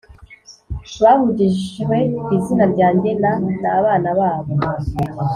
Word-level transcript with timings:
Bahugijwe 1.03 1.97
Izina 2.35 2.65
Ryanjye 2.73 3.09
Na 3.21 3.31
Nabana 3.61 4.09
Babo 4.19 4.53